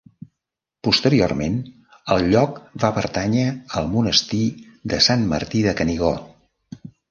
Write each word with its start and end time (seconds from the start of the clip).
Posteriorment 0.87 1.59
el 2.15 2.25
lloc 2.31 2.57
va 2.85 2.91
pertànyer 2.97 3.45
al 3.83 3.93
Monestir 3.93 4.43
de 4.95 5.03
Sant 5.11 5.29
Martí 5.37 5.65
de 5.69 5.77
Canigó. 5.83 6.13